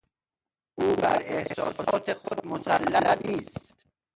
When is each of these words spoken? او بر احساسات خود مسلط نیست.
او 0.75 0.95
بر 0.95 1.21
احساسات 1.25 2.13
خود 2.19 2.45
مسلط 2.47 3.25
نیست. 3.25 3.73